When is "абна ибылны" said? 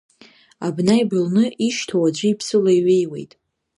0.65-1.45